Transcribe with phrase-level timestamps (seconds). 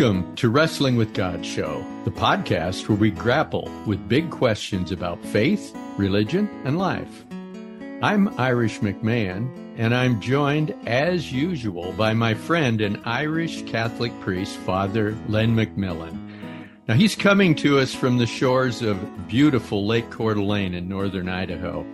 [0.00, 5.22] Welcome to Wrestling with God Show, the podcast where we grapple with big questions about
[5.26, 7.26] faith, religion, and life.
[8.00, 14.56] I'm Irish McMahon, and I'm joined, as usual, by my friend and Irish Catholic priest,
[14.56, 16.18] Father Len McMillan.
[16.88, 21.28] Now, he's coming to us from the shores of beautiful Lake Coeur d'Alene in northern
[21.28, 21.84] Idaho.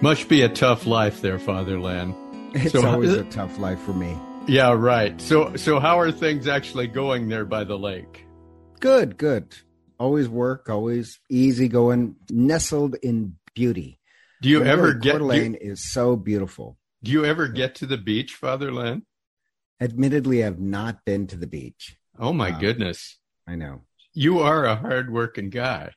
[0.00, 2.14] Must be a tough life there, Father Len.
[2.54, 4.16] It's so, always uh, a tough life for me.
[4.48, 5.20] Yeah, right.
[5.20, 8.24] So, so how are things actually going there by the lake?
[8.80, 9.54] Good, good.
[10.00, 13.98] Always work, always easy going, nestled in beauty.
[14.40, 15.12] Do you ever get?
[15.12, 16.78] Coeur d'Alene do, is so beautiful.
[17.02, 19.02] Do you ever get to the beach, Father Len?
[19.82, 21.96] Admittedly, I've not been to the beach.
[22.18, 23.18] Oh my um, goodness!
[23.46, 23.82] I know
[24.14, 25.92] you are a hardworking guy.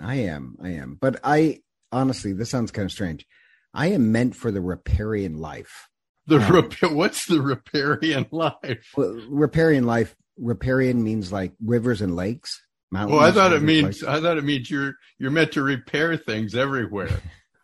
[0.00, 0.56] I am.
[0.60, 0.98] I am.
[1.00, 1.60] But I
[1.92, 3.24] honestly, this sounds kind of strange.
[3.72, 5.88] I am meant for the riparian life.
[6.26, 8.92] The um, rip- what's the riparian life?
[8.96, 10.14] Well, riparian life.
[10.36, 12.60] Riparian means like rivers and lakes.
[12.90, 16.16] Mountains, well, I thought it means I thought it means you're you're meant to repair
[16.16, 17.20] things everywhere.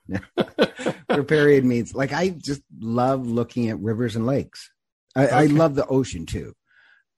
[1.09, 4.71] riparian means like I just love looking at rivers and lakes.
[5.15, 5.35] I, okay.
[5.35, 6.55] I love the ocean too,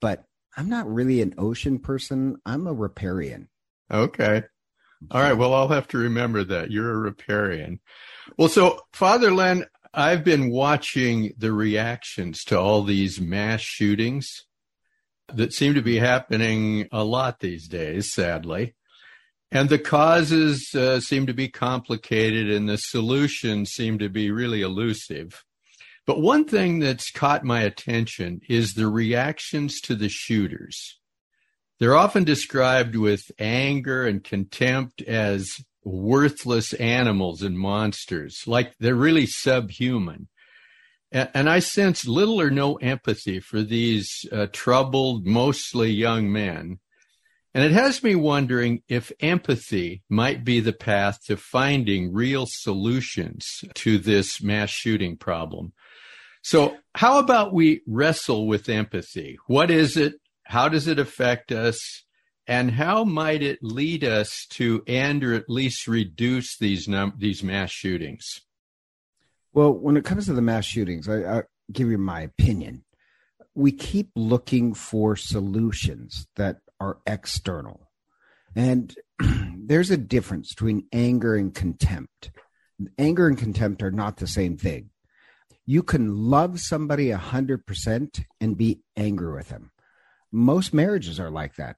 [0.00, 0.24] but
[0.56, 2.36] I'm not really an ocean person.
[2.44, 3.48] I'm a riparian.
[3.90, 4.42] Okay.
[5.10, 5.32] All right.
[5.32, 7.80] Well, I'll have to remember that you're a riparian.
[8.38, 14.46] Well, so Father Len, I've been watching the reactions to all these mass shootings
[15.34, 18.74] that seem to be happening a lot these days, sadly.
[19.50, 24.62] And the causes uh, seem to be complicated and the solutions seem to be really
[24.62, 25.44] elusive.
[26.06, 30.98] But one thing that's caught my attention is the reactions to the shooters.
[31.78, 35.50] They're often described with anger and contempt as
[35.84, 40.28] worthless animals and monsters, like they're really subhuman.
[41.10, 46.78] And, and I sense little or no empathy for these uh, troubled, mostly young men.
[47.54, 53.46] And it has me wondering if empathy might be the path to finding real solutions
[53.74, 55.74] to this mass shooting problem.
[56.42, 59.38] So, how about we wrestle with empathy?
[59.46, 60.14] What is it?
[60.44, 62.04] How does it affect us?
[62.46, 67.42] And how might it lead us to end or at least reduce these num- these
[67.42, 68.40] mass shootings?
[69.52, 72.84] Well, when it comes to the mass shootings, I, I'll give you my opinion.
[73.54, 77.90] We keep looking for solutions that are external,
[78.56, 78.94] and
[79.56, 82.30] there's a difference between anger and contempt.
[82.98, 84.90] Anger and contempt are not the same thing.
[85.64, 89.70] You can love somebody 100% and be angry with them.
[90.32, 91.76] Most marriages are like that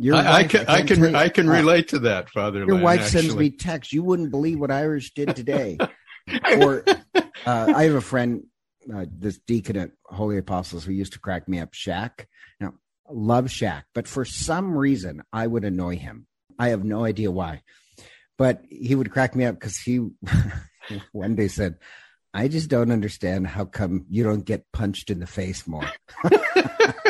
[0.00, 2.64] your I, wife, I can I, can I can relate to that, Father.
[2.64, 3.22] Your wife actually.
[3.22, 3.92] sends me text.
[3.92, 5.76] You wouldn't believe what Irish did today.
[6.60, 6.84] or
[7.44, 8.44] uh, I have a friend,
[8.94, 11.72] uh, this deacon at Holy Apostles, who used to crack me up.
[11.72, 12.26] Shaq.
[12.60, 12.74] Now,
[13.10, 16.28] love Shaq, but for some reason, I would annoy him.
[16.60, 17.62] I have no idea why,
[18.36, 20.08] but he would crack me up because he
[21.12, 21.76] one day said,
[22.32, 25.90] "I just don't understand how come you don't get punched in the face more."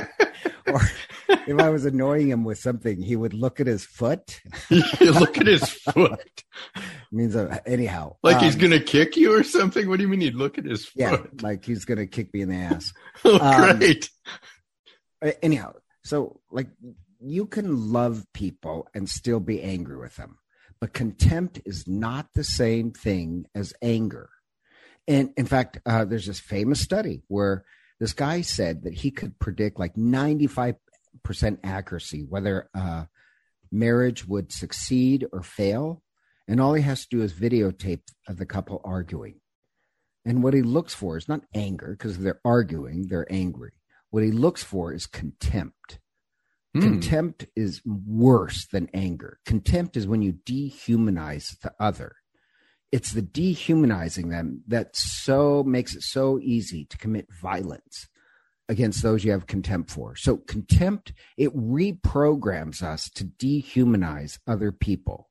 [1.49, 4.41] if I was annoying him with something, he would look at his foot.
[4.71, 6.45] look at his foot.
[7.13, 9.89] means uh, anyhow, like um, he's gonna kick you or something.
[9.89, 10.95] What do you mean he'd look at his foot?
[10.97, 12.93] Yeah, like he's gonna kick me in the ass.
[13.25, 14.11] oh, um, great.
[15.43, 15.73] Anyhow,
[16.05, 16.69] so like
[17.19, 20.39] you can love people and still be angry with them,
[20.81, 24.29] but contempt is not the same thing as anger.
[25.07, 27.65] And in fact, uh, there's this famous study where
[27.99, 30.77] this guy said that he could predict like 95
[31.23, 33.05] percent accuracy whether uh,
[33.71, 36.03] marriage would succeed or fail,
[36.47, 39.41] and all he has to do is videotape of the couple arguing.
[40.25, 43.73] And what he looks for is not anger because they're arguing; they're angry.
[44.11, 45.99] What he looks for is contempt.
[46.77, 46.83] Mm.
[46.83, 49.39] Contempt is worse than anger.
[49.45, 52.17] Contempt is when you dehumanize the other.
[52.91, 58.09] It's the dehumanizing them that so makes it so easy to commit violence
[58.69, 60.15] against those you have contempt for.
[60.17, 65.29] So contempt, it reprograms us to dehumanize other people.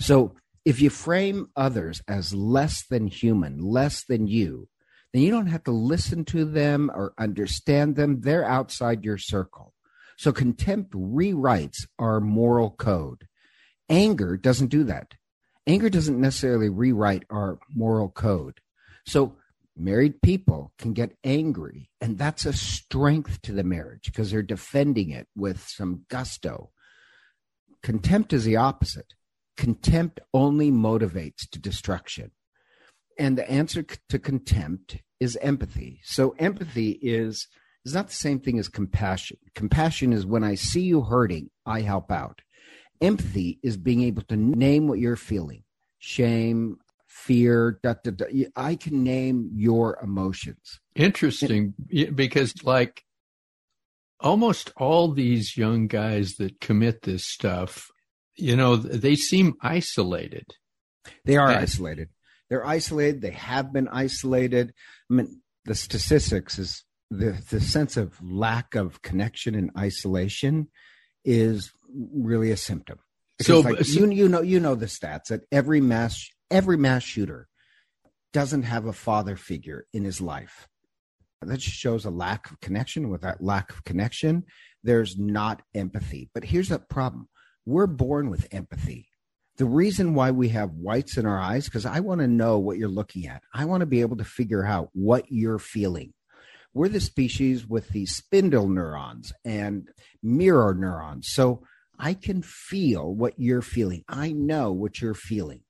[0.00, 4.68] So if you frame others as less than human, less than you,
[5.12, 8.20] then you don't have to listen to them or understand them.
[8.20, 9.72] They're outside your circle.
[10.18, 13.26] So contempt rewrites our moral code.
[13.88, 15.14] Anger doesn't do that.
[15.66, 18.60] Anger doesn't necessarily rewrite our moral code.
[19.06, 19.36] So
[19.78, 25.10] married people can get angry and that's a strength to the marriage because they're defending
[25.10, 26.70] it with some gusto.
[27.82, 29.14] Contempt is the opposite.
[29.56, 32.30] Contempt only motivates to destruction.
[33.18, 36.00] And the answer to contempt is empathy.
[36.04, 37.48] So empathy is
[37.84, 39.38] is not the same thing as compassion.
[39.54, 42.42] Compassion is when I see you hurting, I help out.
[43.00, 45.62] Empathy is being able to name what you're feeling.
[45.98, 46.78] Shame,
[47.08, 47.80] fear.
[47.82, 48.26] Da, da, da.
[48.54, 50.80] I can name your emotions.
[50.94, 51.74] Interesting
[52.14, 53.02] because, like,
[54.20, 57.88] almost all these young guys that commit this stuff,
[58.36, 60.46] you know, they seem isolated.
[61.24, 62.08] They are and, isolated.
[62.48, 63.20] They're isolated.
[63.20, 64.72] They have been isolated.
[65.10, 70.68] I mean, the statistics is the the sense of lack of connection and isolation
[71.24, 72.98] is really a symptom.
[73.38, 76.28] Because so, like, uh, so you you know you know the stats that every mass
[76.50, 77.48] every mass shooter
[78.32, 80.68] doesn't have a father figure in his life.
[81.40, 83.10] That shows a lack of connection.
[83.10, 84.44] With that lack of connection,
[84.82, 86.30] there's not empathy.
[86.34, 87.28] But here's the problem:
[87.64, 89.08] we're born with empathy.
[89.56, 92.78] The reason why we have whites in our eyes, because I want to know what
[92.78, 93.42] you're looking at.
[93.52, 96.12] I want to be able to figure out what you're feeling.
[96.74, 99.88] We're the species with the spindle neurons and
[100.22, 101.28] mirror neurons.
[101.30, 101.64] So
[101.98, 104.04] I can feel what you're feeling.
[104.08, 105.62] I know what you're feeling.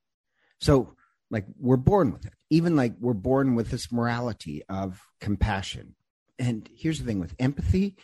[0.59, 0.95] So,
[1.31, 2.33] like, we're born with it.
[2.49, 5.95] Even like we're born with this morality of compassion.
[6.37, 7.95] And here's the thing with empathy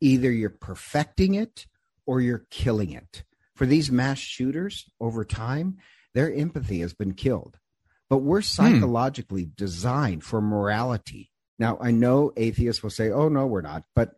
[0.00, 1.66] either you're perfecting it
[2.04, 3.24] or you're killing it.
[3.54, 5.78] For these mass shooters over time,
[6.12, 7.58] their empathy has been killed.
[8.10, 8.44] But we're hmm.
[8.44, 9.50] psychologically hmm.
[9.56, 11.30] designed for morality.
[11.58, 13.84] Now, I know atheists will say, oh, no, we're not.
[13.94, 14.14] But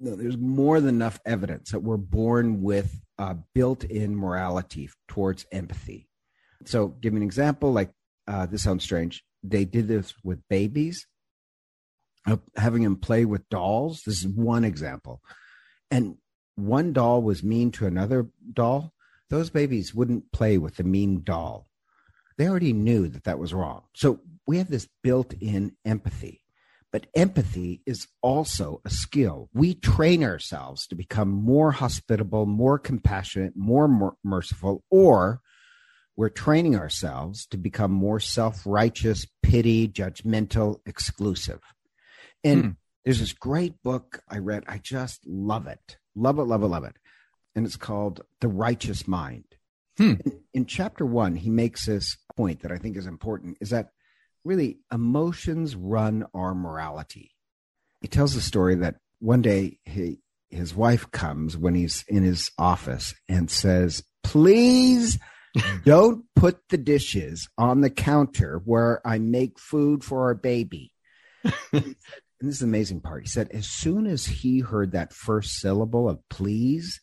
[0.00, 5.46] no, there's more than enough evidence that we're born with uh, built in morality towards
[5.52, 6.08] empathy.
[6.68, 7.72] So, give me an example.
[7.72, 7.92] Like,
[8.26, 9.24] uh, this sounds strange.
[9.42, 11.06] They did this with babies,
[12.26, 14.02] uh, having them play with dolls.
[14.06, 15.20] This is one example.
[15.90, 16.16] And
[16.54, 18.92] one doll was mean to another doll.
[19.30, 21.66] Those babies wouldn't play with the mean doll.
[22.38, 23.82] They already knew that that was wrong.
[23.94, 26.42] So, we have this built in empathy.
[26.92, 29.48] But empathy is also a skill.
[29.54, 35.40] We train ourselves to become more hospitable, more compassionate, more mer- merciful, or
[36.22, 41.58] we're training ourselves to become more self righteous, pity, judgmental, exclusive.
[42.44, 42.70] And hmm.
[43.04, 44.62] there's this great book I read.
[44.68, 45.96] I just love it.
[46.14, 46.94] Love it, love it, love it.
[47.56, 49.46] And it's called The Righteous Mind.
[49.98, 50.14] Hmm.
[50.24, 53.88] In, in chapter one, he makes this point that I think is important is that
[54.44, 57.32] really emotions run our morality.
[58.00, 60.20] He tells the story that one day he,
[60.50, 65.18] his wife comes when he's in his office and says, Please
[65.84, 70.92] don't put the dishes on the counter where I make food for our baby.
[71.72, 71.96] and
[72.40, 73.22] this is the amazing part.
[73.22, 77.00] He said, as soon as he heard that first syllable of please,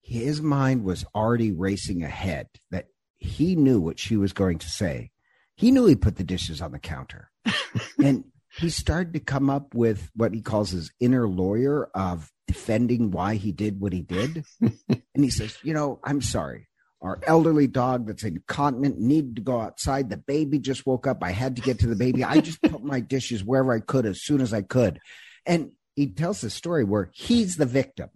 [0.00, 2.86] his mind was already racing ahead that
[3.18, 5.10] he knew what she was going to say.
[5.56, 7.30] He knew he put the dishes on the counter.
[8.02, 8.24] and
[8.58, 13.34] he started to come up with what he calls his inner lawyer of defending why
[13.34, 14.44] he did what he did.
[14.60, 16.67] and he says, You know, I'm sorry.
[17.00, 20.10] Our elderly dog that's incontinent needed to go outside.
[20.10, 21.22] The baby just woke up.
[21.22, 22.24] I had to get to the baby.
[22.24, 24.98] I just put my dishes wherever I could as soon as I could.
[25.46, 28.10] And he tells the story where he's the victim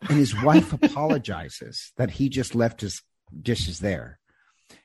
[0.00, 3.02] and his wife apologizes that he just left his
[3.40, 4.18] dishes there.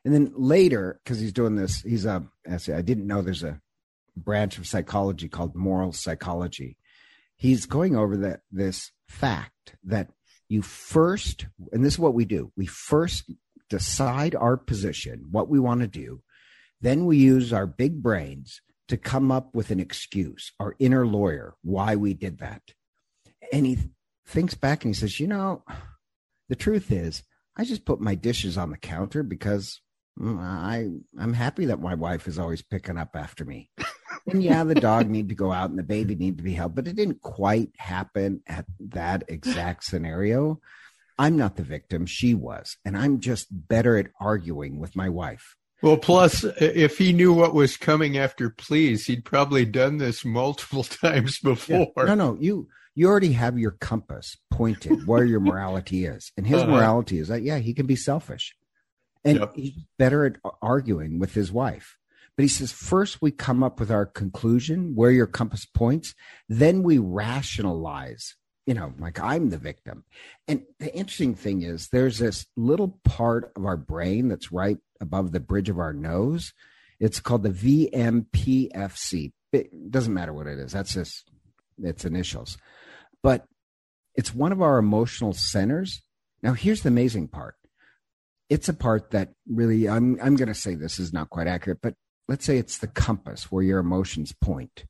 [0.04, 3.62] And then later, because he's doing this, he's um, a, I didn't know there's a
[4.16, 6.78] branch of psychology called moral psychology.
[7.36, 10.10] He's going over that this fact that
[10.50, 13.32] you first, and this is what we do, we first
[13.70, 16.22] decide our position, what we want to do.
[16.82, 21.56] Then we use our big brains to come up with an excuse, our inner lawyer,
[21.62, 22.62] why we did that.
[23.54, 23.78] And he
[24.26, 25.64] thinks back and he says, you know,
[26.50, 27.24] the truth is,
[27.56, 29.82] I just put my dishes on the counter because
[30.20, 30.88] mm, I
[31.22, 33.70] I'm happy that my wife is always picking up after me.
[34.34, 36.76] and yeah, the dog need to go out and the baby need to be held,
[36.76, 40.60] but it didn't quite happen at that exact scenario.
[41.18, 45.56] I'm not the victim, she was, and I'm just better at arguing with my wife.
[45.82, 50.84] Well, plus, if he knew what was coming after please, he'd probably done this multiple
[50.84, 51.92] times before.
[51.98, 52.04] Yeah.
[52.06, 56.34] No, no, you you already have your compass pointed where your morality is.
[56.36, 56.72] And his uh-huh.
[56.72, 58.56] morality is that, yeah, he can be selfish.
[59.24, 59.56] And yep.
[59.56, 61.98] he's better at arguing with his wife.
[62.40, 66.16] But he says, first we come up with our conclusion, where your compass points,
[66.48, 70.06] then we rationalize, you know, like I'm the victim.
[70.48, 75.34] And the interesting thing is, there's this little part of our brain that's right above
[75.34, 76.54] the bridge of our nose.
[76.98, 79.34] It's called the VMPFC.
[79.52, 80.72] It doesn't matter what it is.
[80.72, 81.30] That's just
[81.84, 82.58] its initials
[83.22, 83.46] but
[84.16, 86.02] it's one of our emotional centers.
[86.42, 87.56] Now, here's the amazing part.
[88.50, 91.80] It's a part that really, I'm, I'm going to say this is not quite accurate,
[91.82, 91.94] but
[92.30, 94.86] let's say it's the compass where your emotions point.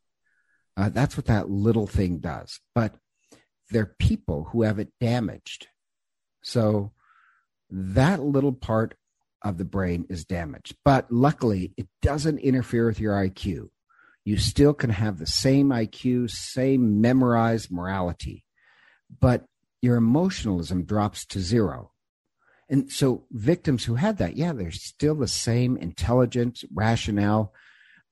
[0.75, 2.59] Uh, that's what that little thing does.
[2.75, 2.95] But
[3.69, 5.67] there are people who have it damaged.
[6.43, 6.91] So
[7.69, 8.95] that little part
[9.41, 10.75] of the brain is damaged.
[10.83, 13.69] But luckily, it doesn't interfere with your IQ.
[14.25, 18.43] You still can have the same IQ, same memorized morality,
[19.21, 19.45] but
[19.81, 21.91] your emotionalism drops to zero.
[22.69, 27.53] And so victims who had that, yeah, they're still the same intelligence, rationale.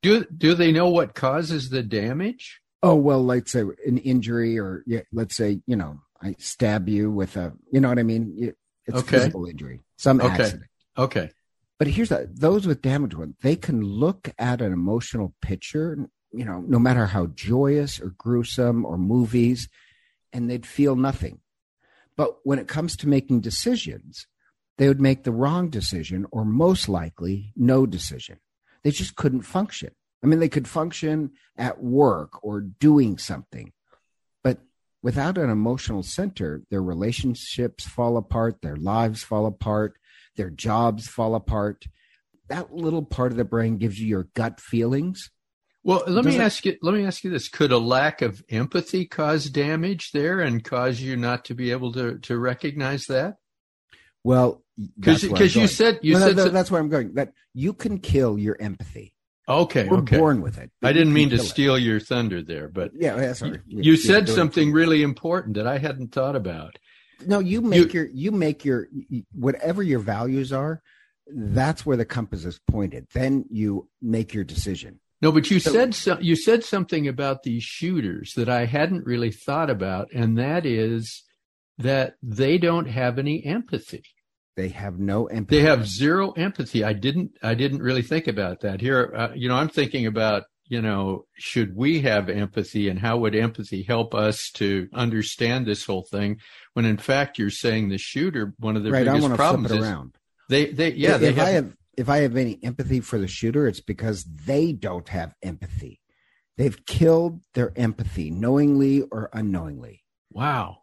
[0.02, 2.60] Do do they know what causes the damage?
[2.82, 7.12] Oh well, let's say an injury, or yeah, let's say you know I stab you
[7.12, 8.54] with a, you know what I mean?
[8.86, 9.18] It's okay.
[9.18, 10.44] physical injury, some okay.
[10.44, 10.70] accident.
[10.98, 11.32] Okay.
[11.80, 16.46] But here's the, those with damage one, they can look at an emotional picture, you
[16.46, 19.70] know, no matter how joyous or gruesome or movies,
[20.34, 21.40] and they'd feel nothing.
[22.16, 24.26] But when it comes to making decisions,
[24.78, 28.40] they would make the wrong decision or most likely no decision.
[28.84, 29.92] They just couldn't function.
[30.24, 33.72] I mean, they could function at work or doing something,
[34.44, 34.60] but
[35.04, 39.98] without an emotional center, their relationships fall apart, their lives fall apart,
[40.36, 41.86] their jobs fall apart.
[42.50, 45.30] That little part of the brain gives you your gut feelings.
[45.84, 46.78] Well, let Does me it, ask you.
[46.82, 51.00] Let me ask you this: Could a lack of empathy cause damage there and cause
[51.00, 53.36] you not to be able to to recognize that?
[54.28, 54.62] Well,
[55.00, 57.14] because you said you no, said no, no, that's where I'm going.
[57.14, 59.14] That you can kill your empathy.
[59.48, 60.18] Okay, We're okay.
[60.18, 60.70] born with it.
[60.84, 61.84] I didn't mean to steal it.
[61.84, 63.62] your thunder there, but yeah, sorry.
[63.66, 66.78] You, you said something really important that I hadn't thought about.
[67.26, 68.90] No, you make you, your you make your
[69.32, 70.82] whatever your values are.
[71.34, 73.08] That's where the compass is pointed.
[73.14, 75.00] Then you make your decision.
[75.22, 79.06] No, but you so, said so, you said something about these shooters that I hadn't
[79.06, 81.24] really thought about, and that is
[81.78, 84.04] that they don't have any empathy.
[84.58, 85.62] They have no empathy.
[85.62, 86.84] They have zero empathy.
[86.84, 87.38] I didn't.
[87.42, 88.82] I didn't really think about that.
[88.82, 93.18] Here, uh, you know, I'm thinking about you know, should we have empathy and how
[93.18, 96.40] would empathy help us to understand this whole thing?
[96.74, 99.78] When in fact, you're saying the shooter, one of the right, biggest I problems is
[99.78, 100.16] around.
[100.50, 103.18] they, they, yeah, if, they if have, I have, if I have any empathy for
[103.18, 106.02] the shooter, it's because they don't have empathy.
[106.58, 110.04] They've killed their empathy knowingly or unknowingly.
[110.32, 110.80] Wow.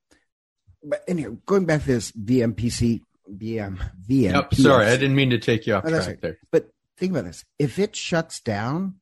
[0.82, 3.00] But anyway, going back to this VMPC,
[3.30, 3.78] VM,
[4.08, 4.32] VM.
[4.32, 6.20] Yep, sorry, I didn't mean to take you off oh, track right.
[6.20, 6.38] there.
[6.50, 8.96] But think about this: if it shuts down,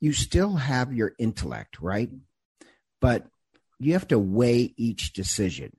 [0.00, 2.10] you still have your intellect, right?
[3.00, 3.26] But
[3.78, 5.76] you have to weigh each decision,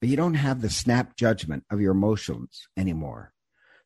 [0.00, 3.32] but you don't have the snap judgment of your emotions anymore.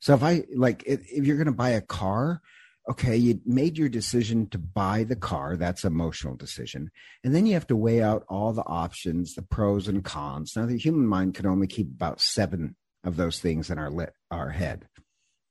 [0.00, 2.40] So if I like, if, if you're going to buy a car,
[2.88, 5.56] okay, you made your decision to buy the car.
[5.56, 6.90] That's emotional decision.
[7.22, 10.54] And then you have to weigh out all the options, the pros and cons.
[10.56, 12.76] Now the human mind can only keep about seven
[13.08, 14.86] of those things in our lit, our head.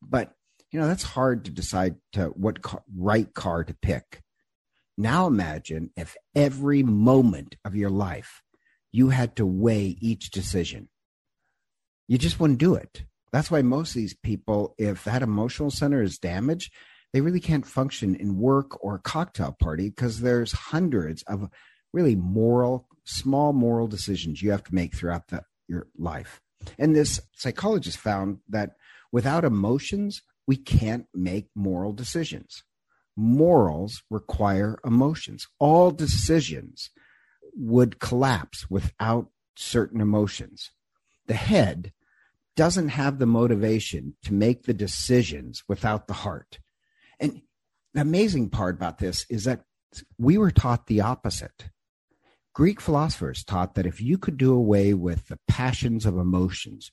[0.02, 0.32] But
[0.72, 4.22] you know, that's hard to decide to what car, right car to pick.
[4.98, 8.42] Now imagine if every moment of your life
[8.92, 10.90] you had to weigh each decision.
[12.08, 13.04] You just wouldn't do it.
[13.32, 16.74] That's why most of these people, if that emotional center is damaged,
[17.14, 21.50] they really can't function in work or a cocktail party because there's hundreds of
[21.94, 26.42] really moral, small moral decisions you have to make throughout the, your life.
[26.78, 28.72] And this psychologist found that
[29.12, 32.64] without emotions, we can't make moral decisions.
[33.16, 35.48] Morals require emotions.
[35.60, 36.92] All decisions
[37.56, 40.72] would collapse without certain emotions.
[41.26, 41.92] The head
[42.56, 46.60] doesn't have the motivation to make the decisions without the heart.
[47.20, 47.42] And
[47.94, 49.64] the amazing part about this is that
[50.18, 51.70] we were taught the opposite.
[52.58, 56.92] Greek philosophers taught that if you could do away with the passions of emotions,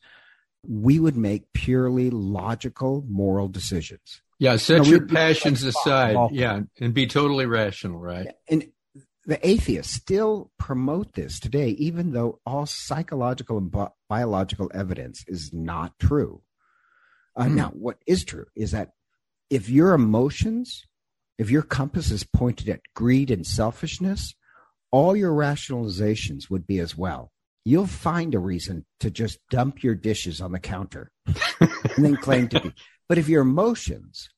[0.62, 4.20] we would make purely logical moral decisions.
[4.38, 6.18] Yeah, set your passions aside.
[6.32, 8.26] Yeah, and be totally rational, right?
[8.46, 8.72] And
[9.24, 15.50] the atheists still promote this today, even though all psychological and bi- biological evidence is
[15.54, 16.42] not true.
[17.34, 17.54] Uh, mm.
[17.54, 18.90] Now, what is true is that
[19.48, 20.84] if your emotions,
[21.38, 24.34] if your compass is pointed at greed and selfishness,
[24.94, 27.32] all your rationalizations would be as well
[27.64, 32.48] you'll find a reason to just dump your dishes on the counter and then claim
[32.48, 32.72] to be.
[33.06, 34.30] But if your emotions,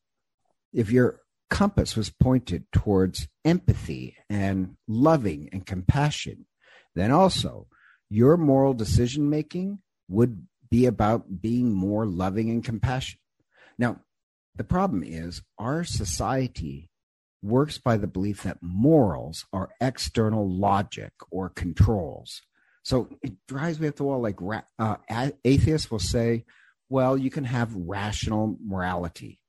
[0.73, 6.45] if your compass was pointed towards empathy and loving and compassion,
[6.93, 7.67] then also
[8.09, 13.21] your moral decision making would be about being more loving and compassionate.
[13.77, 14.01] Now,
[14.53, 16.89] the problem is our society
[17.41, 22.41] works by the belief that morals are external logic or controls.
[22.83, 24.21] So it drives me up the wall.
[24.21, 24.39] Like
[24.79, 24.95] uh,
[25.43, 26.45] atheists will say,
[26.89, 29.39] well, you can have rational morality.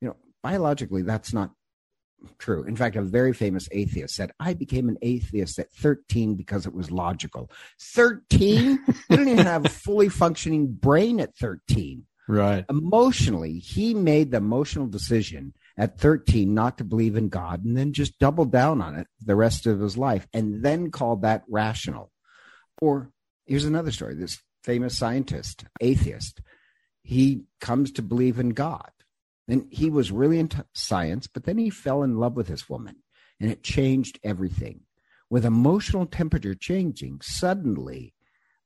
[0.00, 1.52] You know, biologically, that's not
[2.38, 2.64] true.
[2.64, 6.74] In fact, a very famous atheist said, I became an atheist at 13 because it
[6.74, 7.50] was logical.
[7.80, 8.78] 13?
[8.88, 12.04] you didn't even have a fully functioning brain at 13.
[12.28, 12.64] Right.
[12.68, 17.92] Emotionally, he made the emotional decision at 13 not to believe in God and then
[17.92, 22.10] just doubled down on it the rest of his life and then called that rational.
[22.80, 23.10] Or
[23.44, 26.40] here's another story this famous scientist, atheist,
[27.02, 28.90] he comes to believe in God.
[29.48, 32.96] And he was really into science, but then he fell in love with this woman
[33.38, 34.80] and it changed everything.
[35.30, 38.14] With emotional temperature changing, suddenly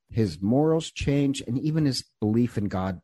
[0.09, 3.01] his morals changed and even his belief in God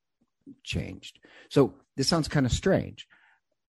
[0.64, 1.20] changed.
[1.50, 3.08] So this sounds kind of strange.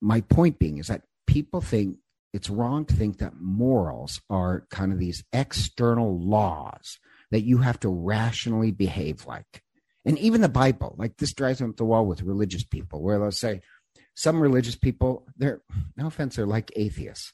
[0.00, 1.96] My point being is that people think
[2.32, 6.98] it's wrong to think that morals are kind of these external laws
[7.30, 9.62] that you have to rationally behave like.
[10.04, 13.18] And even the Bible, like this drives me up the wall with religious people, where
[13.18, 13.60] they'll say,
[14.14, 15.60] some religious people, they're
[15.96, 17.32] no offense, they're like atheists.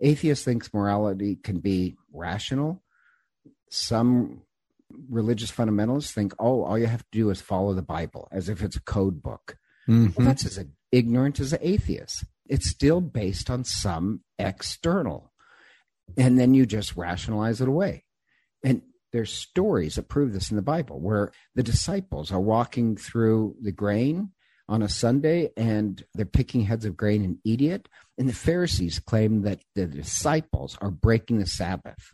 [0.00, 2.82] Atheists thinks morality can be rational.
[3.70, 4.42] Some
[5.08, 8.62] religious fundamentalists think, oh, all you have to do is follow the Bible as if
[8.62, 9.56] it's a code book.
[9.88, 10.12] Mm-hmm.
[10.16, 10.58] Well, that's as
[10.92, 12.24] ignorant as an atheist.
[12.48, 15.32] It's still based on some external.
[16.16, 18.04] And then you just rationalize it away.
[18.64, 23.56] And there's stories that prove this in the Bible where the disciples are walking through
[23.60, 24.30] the grain
[24.68, 27.88] on a Sunday and they're picking heads of grain and eating it.
[28.18, 32.12] And the Pharisees claim that the disciples are breaking the Sabbath.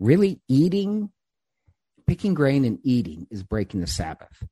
[0.00, 1.10] Really, eating,
[2.06, 4.42] picking grain and eating is breaking the Sabbath.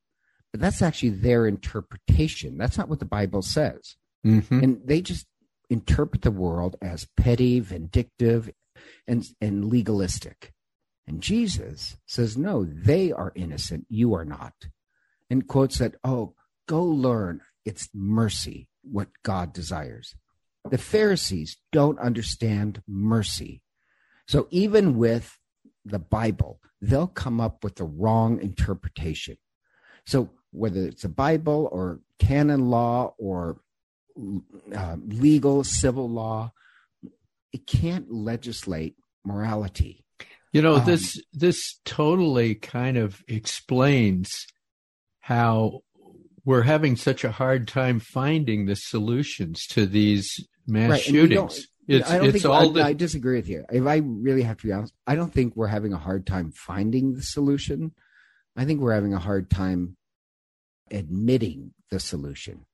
[0.53, 2.59] But that's actually their interpretation.
[2.59, 3.97] That's not what the Bible says.
[4.27, 4.63] Mm-hmm.
[4.63, 5.27] And they just
[5.69, 8.51] interpret the world as petty, vindictive,
[9.07, 10.53] and, and legalistic.
[11.07, 13.87] And Jesus says, no, they are innocent.
[13.89, 14.55] You are not.
[15.29, 16.35] And quotes that, oh,
[16.71, 17.41] Go learn.
[17.65, 20.15] It's mercy, what God desires.
[20.71, 23.61] The Pharisees don't understand mercy.
[24.29, 25.37] So even with
[25.85, 29.37] the Bible, they'll come up with the wrong interpretation.
[30.07, 33.61] So whether it's a Bible or canon law or
[34.75, 36.53] uh, legal civil law,
[37.53, 40.05] it can't legislate morality.
[40.53, 44.47] You know, um, this this totally kind of explains
[45.21, 45.83] how
[46.45, 50.29] we're having such a hard time finding the solutions to these
[50.67, 51.69] mass right, shootings.
[51.87, 52.85] It's, I don't think all I, the...
[52.85, 53.65] I disagree with you.
[53.71, 56.53] If I really have to be honest, I don't think we're having a hard time
[56.53, 57.93] finding the solution.
[58.57, 59.97] I think we're having a hard time
[60.91, 62.67] admitting the solution.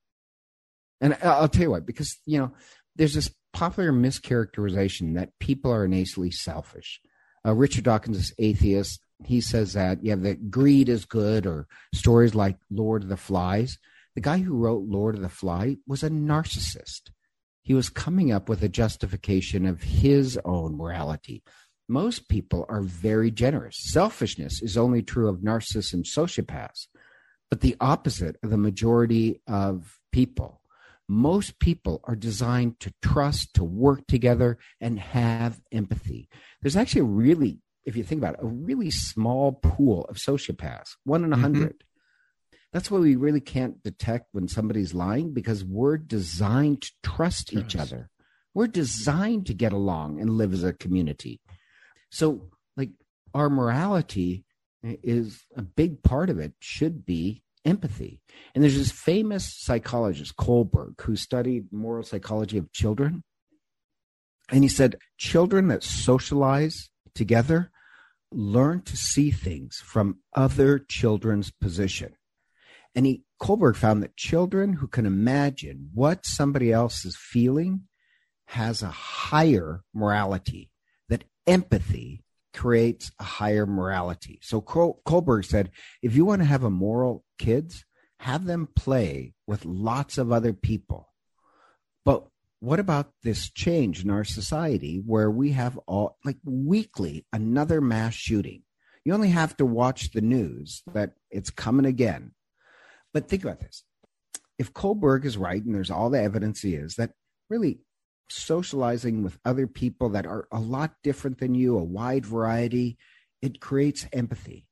[1.01, 2.51] And I'll tell you what, because you know,
[2.95, 6.99] there's this popular mischaracterization that people are innately selfish.
[7.45, 9.01] Uh, Richard Dawkins is atheist.
[9.25, 13.79] He says that yeah that greed is good or stories like lord of the flies.
[14.15, 17.09] The guy who wrote lord of the fly was a narcissist.
[17.63, 21.43] He was coming up with a justification of his own morality.
[21.89, 23.75] Most people are very generous.
[23.79, 26.87] Selfishness is only true of narcissists and sociopaths
[27.49, 30.61] but the opposite of the majority of people
[31.09, 36.27] most people are designed to trust to work together and have empathy
[36.61, 40.97] there's actually a really if you think about it, a really small pool of sociopaths,
[41.05, 41.71] one in a 100 mm-hmm.
[42.73, 47.63] That's why we really can't detect when somebody's lying because we're designed to trust yes.
[47.63, 48.09] each other.
[48.53, 51.39] We're designed to get along and live as a community.
[52.11, 52.89] So, like,
[53.33, 54.43] our morality
[54.83, 58.21] is a big part of it, should be empathy.
[58.55, 63.23] And there's this famous psychologist, Kohlberg, who studied moral psychology of children.
[64.49, 67.71] And he said, children that socialize together
[68.31, 72.15] learn to see things from other children's position.
[72.95, 77.83] And he, Kohlberg found that children who can imagine what somebody else is feeling
[78.47, 80.71] has a higher morality,
[81.09, 82.23] that empathy
[82.57, 84.39] creates a higher morality.
[84.41, 85.69] So Kohlberg said,
[86.01, 87.85] if you want to have a moral kids,
[88.19, 91.13] have them play with lots of other people.
[92.03, 92.27] But
[92.59, 98.15] what about this change in our society where we have all like weekly another mass
[98.15, 98.63] shooting?
[99.05, 102.31] You only have to watch the news that it's coming again.
[103.13, 103.83] But think about this.
[104.57, 107.11] If Kohlberg is right, and there's all the evidence he is, that
[107.49, 107.81] really
[108.29, 112.97] socializing with other people that are a lot different than you, a wide variety,
[113.41, 114.65] it creates empathy.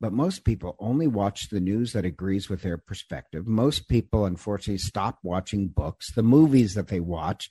[0.00, 3.46] But most people only watch the news that agrees with their perspective.
[3.46, 6.12] Most people, unfortunately, stop watching books.
[6.12, 7.48] The movies that they watch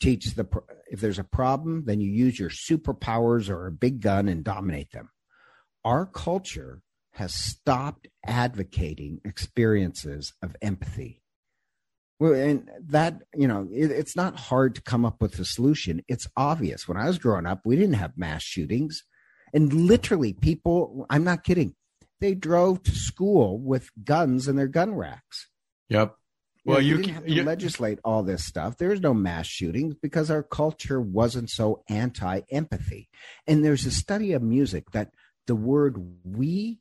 [0.00, 0.46] teach the
[0.90, 4.92] if there's a problem, then you use your superpowers or a big gun and dominate
[4.92, 5.10] them.
[5.84, 6.82] Our culture
[7.14, 11.22] has stopped advocating experiences of empathy.
[12.20, 16.02] Well, and that, you know, it, it's not hard to come up with a solution.
[16.08, 16.88] It's obvious.
[16.88, 19.04] When I was growing up, we didn't have mass shootings.
[19.54, 21.74] And literally, people, I'm not kidding,
[22.20, 25.48] they drove to school with guns in their gun racks.
[25.88, 26.16] Yep.
[26.64, 28.76] You Well, know, you didn't have to you- legislate all this stuff.
[28.76, 33.08] There's no mass shootings because our culture wasn't so anti empathy.
[33.46, 35.12] And there's a study of music that
[35.46, 36.80] the word we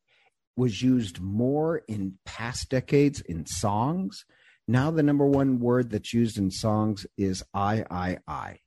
[0.57, 4.25] was used more in past decades in songs.
[4.67, 8.59] Now, the number one word that's used in songs is I, I, I.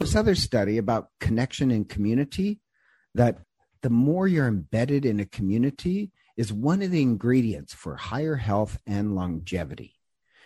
[0.00, 2.60] This other study about connection and community
[3.14, 3.38] that
[3.82, 8.78] the more you're embedded in a community is one of the ingredients for higher health
[8.86, 9.94] and longevity.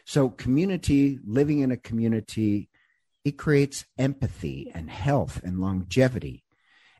[0.05, 2.69] So, community, living in a community,
[3.25, 6.45] it creates empathy and health and longevity.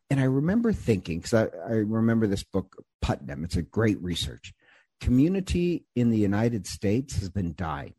[0.09, 4.55] And I remember thinking, because I, I remember this book, Putnam, it's a great research.
[5.01, 7.95] Community in the United States has been dying.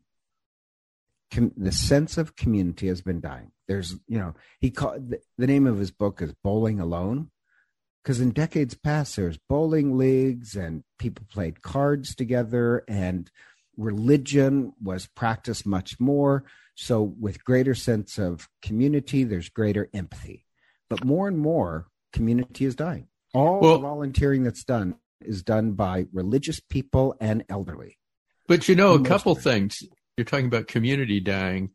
[1.32, 3.52] Com- the sense of community has been dying.
[3.66, 7.30] There's, you know, he called the, the name of his book is Bowling Alone
[8.02, 13.30] because in decades past there's bowling leagues and people played cards together and
[13.76, 20.46] religion was practiced much more so with greater sense of community there's greater empathy
[20.88, 25.72] but more and more community is dying all Well- the volunteering that's done is done
[25.72, 27.98] by religious people and elderly
[28.46, 29.82] But you know, a couple things.
[30.16, 31.70] You're talking about community dying.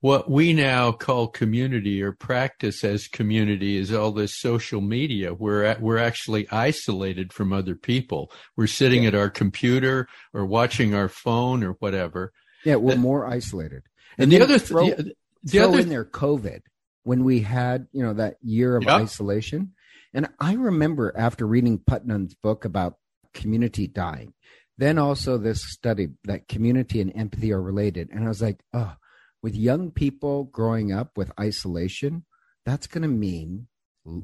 [0.00, 5.32] What we now call community or practice as community is all this social media.
[5.32, 8.30] We're at, we're actually isolated from other people.
[8.56, 12.32] We're sitting at our computer or watching our phone or whatever.
[12.64, 13.82] yeah we're That- more isolated
[14.18, 16.60] And, the then other throw- th- the, the throw other in there COVID
[17.04, 19.00] when we had, you know, that year of Yep.
[19.02, 19.72] isolation.
[20.14, 22.98] And I remember after reading Putnam's book about
[23.34, 24.32] community dying,
[24.78, 28.10] then also this study that community and empathy are related.
[28.10, 28.94] And I was like, oh,
[29.42, 32.24] with young people growing up with isolation,
[32.64, 33.66] that's going to mean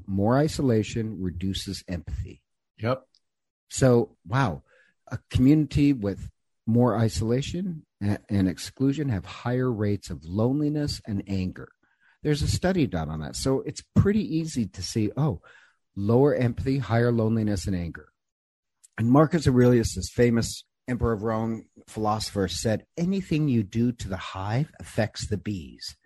[0.07, 2.43] more isolation reduces empathy.
[2.79, 3.05] Yep.
[3.69, 4.63] So, wow,
[5.09, 6.31] a community with
[6.67, 11.69] more isolation and exclusion have higher rates of loneliness and anger.
[12.23, 13.37] There's a study done on that.
[13.37, 15.41] So, it's pretty easy to see oh,
[16.01, 18.09] lower empathy, higher loneliness and anger.
[18.99, 24.17] And Marcus Aurelius, this famous emperor of Rome philosopher, said anything you do to the
[24.17, 25.97] hive affects the bees.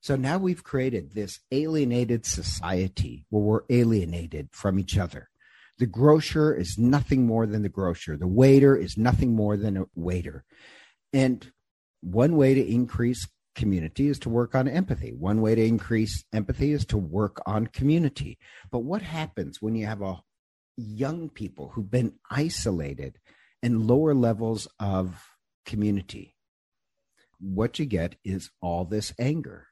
[0.00, 5.30] So now we've created this alienated society where we're alienated from each other.
[5.78, 8.16] The grocer is nothing more than the grocer.
[8.16, 10.44] The waiter is nothing more than a waiter.
[11.12, 11.50] And
[12.02, 15.12] one way to increase community is to work on empathy.
[15.12, 18.38] One way to increase empathy is to work on community.
[18.70, 20.20] But what happens when you have a
[20.76, 23.18] young people who've been isolated
[23.62, 25.24] and lower levels of
[25.64, 26.34] community?
[27.40, 29.68] What you get is all this anger.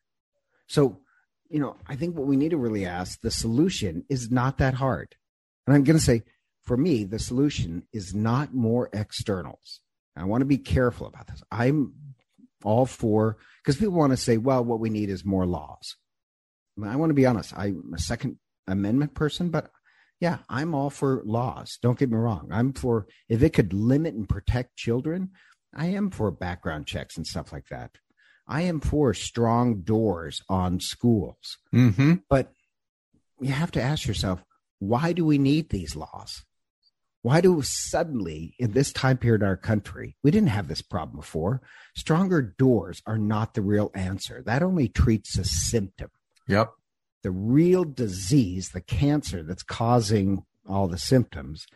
[0.66, 1.01] So,
[1.49, 4.75] you know, I think what we need to really ask the solution is not that
[4.75, 5.16] hard.
[5.66, 6.23] And I'm going to say,
[6.62, 9.81] for me, the solution is not more externals.
[10.16, 11.42] I want to be careful about this.
[11.51, 11.95] I'm
[12.64, 15.96] all for, because people want to say, well, what we need is more laws.
[16.83, 17.57] I want to be honest.
[17.57, 19.70] I'm a Second Amendment person, but
[20.20, 21.79] yeah, I'm all for laws.
[21.83, 22.48] Don't get me wrong.
[22.53, 25.31] I'm for, if it could limit and protect children,
[25.75, 27.90] I am for background checks and stuff like that.
[28.46, 31.59] I am for strong doors on schools.
[31.75, 32.14] Mm-hmm.
[32.29, 32.53] But
[33.40, 34.44] you have to ask yourself,
[34.79, 36.44] why do we need these laws?
[37.22, 41.16] Why do suddenly, in this time period in our country, we didn't have this problem
[41.16, 41.62] before?
[41.94, 44.42] Stronger doors are not the real answer.
[44.44, 46.11] That only treats a symptom.
[46.48, 46.72] Yep.
[47.22, 51.66] The real disease, the cancer that's causing all the symptoms,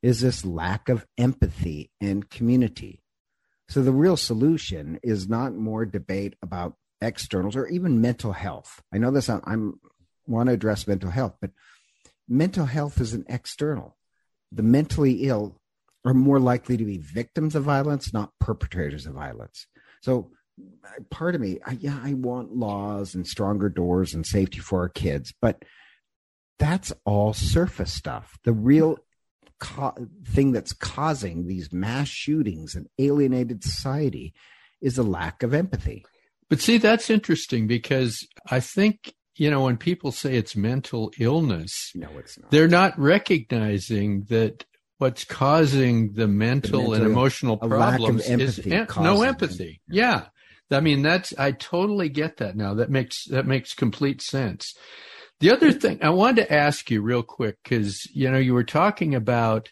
[0.00, 3.02] is this lack of empathy and community.
[3.68, 8.82] So the real solution is not more debate about externals or even mental health.
[8.92, 9.28] I know this.
[9.28, 9.80] I'm, I'm
[10.26, 11.50] want to address mental health, but
[12.26, 13.96] mental health is an external.
[14.54, 15.60] The mentally ill
[16.04, 19.66] are more likely to be victims of violence, not perpetrators of violence.
[20.02, 20.30] So,
[21.10, 24.88] part of me, I, yeah, I want laws and stronger doors and safety for our
[24.88, 25.64] kids, but
[26.58, 28.38] that's all surface stuff.
[28.44, 28.98] The real
[29.58, 34.34] co- thing that's causing these mass shootings and alienated society
[34.80, 36.04] is a lack of empathy.
[36.50, 41.90] But see, that's interesting because I think, you know, when people say it's mental illness,
[41.94, 42.50] No, it's not.
[42.50, 44.64] they're not recognizing that
[44.98, 49.28] what's causing the mental, and mental- emotional a lack of problems is em- no them.
[49.28, 49.80] empathy.
[49.88, 50.26] Yeah.
[50.70, 52.74] I mean, that's, I totally get that now.
[52.74, 54.74] That makes, that makes complete sense.
[55.40, 58.64] The other thing I wanted to ask you real quick, because, you know, you were
[58.64, 59.70] talking about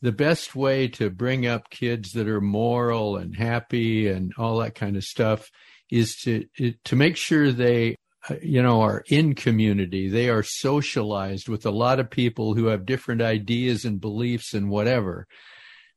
[0.00, 4.74] the best way to bring up kids that are moral and happy and all that
[4.76, 5.50] kind of stuff
[5.90, 6.46] is to
[6.84, 7.96] to make sure they
[8.42, 12.86] you know are in community they are socialized with a lot of people who have
[12.86, 15.26] different ideas and beliefs and whatever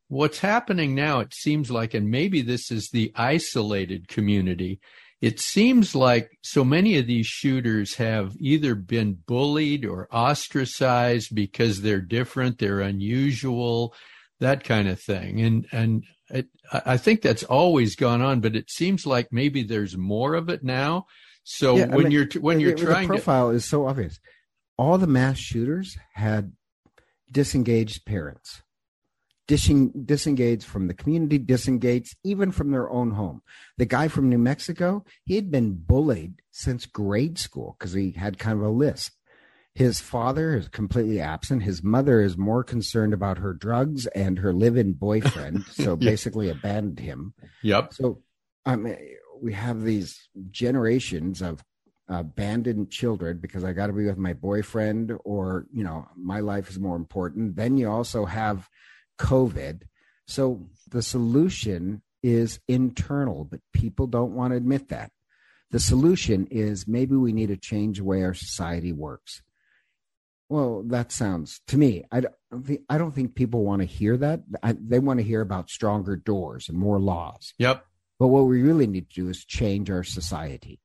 [0.07, 4.79] what's happening now it seems like and maybe this is the isolated community
[5.21, 11.81] it seems like so many of these shooters have either been bullied or ostracized because
[11.81, 13.93] they're different, they're unusual,
[14.39, 15.39] that kind of thing.
[15.41, 19.95] And and it, I think that's always gone on, but it seems like maybe there's
[19.95, 21.05] more of it now.
[21.43, 24.19] So yeah, when mean, you're when you're the, trying, the profile to, is so obvious.
[24.77, 26.54] All the mass shooters had
[27.32, 28.62] disengaged parents
[29.58, 33.41] disengaged from the community, disengaged even from their own home.
[33.77, 38.38] The guy from New Mexico, he had been bullied since grade school because he had
[38.38, 39.13] kind of a lisp.
[39.73, 41.63] His father is completely absent.
[41.63, 46.99] His mother is more concerned about her drugs and her live-in boyfriend, so basically abandoned
[46.99, 47.34] him.
[47.63, 47.93] Yep.
[47.93, 48.21] So,
[48.65, 48.97] I mean,
[49.41, 51.63] we have these generations of
[52.08, 56.69] abandoned children because I got to be with my boyfriend, or you know, my life
[56.69, 57.56] is more important.
[57.56, 58.69] Then you also have
[59.19, 59.84] COVID.
[60.27, 65.12] So the solution is internal, but people don't want to admit that.
[65.71, 69.41] The solution is maybe we need to change the way our society works.
[70.49, 72.04] Well, that sounds to me.
[72.12, 74.41] I don't think I don't think people want to hear that.
[74.62, 77.54] I, they want to hear about stronger doors and more laws.
[77.58, 77.86] Yep.
[78.21, 80.79] But what we really need to do is change our society.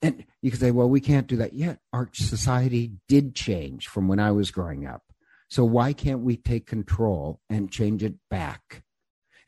[0.00, 1.80] And you can say, well, we can't do that yet.
[1.92, 5.02] Our society did change from when I was growing up.
[5.48, 8.84] So why can't we take control and change it back?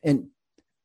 [0.03, 0.31] And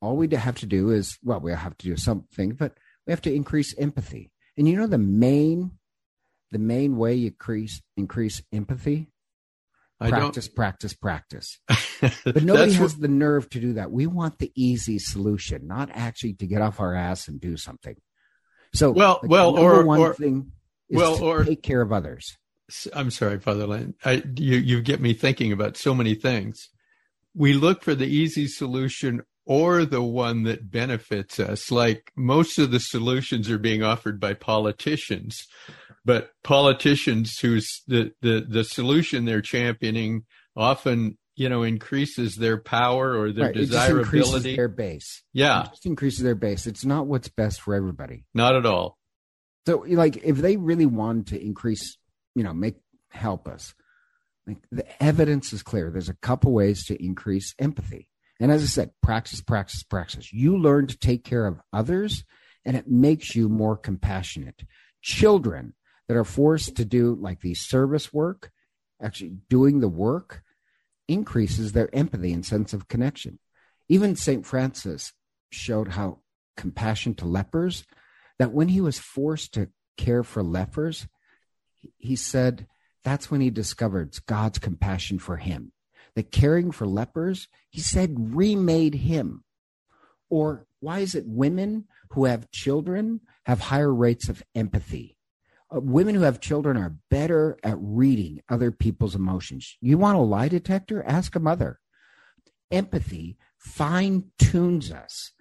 [0.02, 2.78] all we have to do is, well, we have to do something, but
[3.08, 4.32] we have to increase empathy.
[4.56, 5.72] And you know the main,
[6.52, 9.08] the main way you increase increase empathy.
[10.00, 11.60] Practice, practice, practice.
[12.26, 13.02] But nobody has what...
[13.02, 13.90] the nerve to do that.
[13.90, 17.96] We want the easy solution, not actually to get off our ass and do something.
[18.74, 20.52] So, well, well, or one or, thing
[20.90, 22.38] is well, or take care of others.
[22.94, 23.94] I'm sorry, Father Len.
[24.04, 26.70] I, you, you get me thinking about so many things.
[27.34, 31.72] We look for the easy solution or the one that benefits us.
[31.72, 35.48] Like most of the solutions are being offered by politicians,
[36.06, 43.20] but politicians whose the, the, the solution they're championing often, you know, increases their power
[43.20, 43.56] or their right.
[43.56, 44.00] desirability.
[44.00, 45.24] It just increases their base.
[45.34, 45.64] Yeah.
[45.64, 46.68] It just increases their base.
[46.68, 48.24] It's not what's best for everybody.
[48.34, 48.98] Not at all.
[49.66, 51.98] So like if they really wanted to increase
[52.36, 52.76] you know, make
[53.10, 53.74] help us.
[54.46, 55.90] Like the evidence is clear.
[55.90, 58.10] There's a couple ways to increase empathy.
[58.40, 60.32] And as I said, practice, practice, practice.
[60.32, 62.26] You learn to take care of others
[62.66, 64.64] and it makes you more compassionate.
[65.02, 65.74] Children
[66.08, 68.52] that are forced to do like the service work,
[69.02, 70.44] actually doing the work,
[71.08, 73.40] increases their empathy and sense of connection.
[73.88, 74.46] Even St.
[74.46, 75.14] Francis
[75.50, 76.20] showed how
[76.58, 77.86] compassion to lepers,
[78.40, 81.08] that when he was forced to care for lepers,
[81.98, 82.68] he said
[83.04, 85.72] that's when he discovered God's compassion for him.
[86.16, 89.44] That caring for lepers, he said, remade him.
[90.30, 95.15] Or why is it women who have children have higher rates of empathy?
[95.74, 99.78] Uh, women who have children are better at reading other people's emotions.
[99.82, 101.04] You want a lie detector?
[101.04, 101.80] Ask a mother.
[102.72, 105.32] Empathy fine tunes us,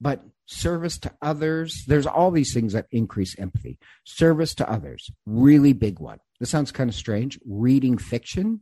[0.00, 1.84] but service to others.
[1.86, 3.78] There's all these things that increase empathy.
[4.04, 6.18] Service to others, really big one.
[6.38, 7.38] This sounds kind of strange.
[7.44, 8.60] Reading fiction,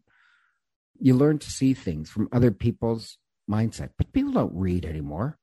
[0.99, 3.19] you learn to see things from other people's
[3.51, 5.39] mindset, but people don't read anymore.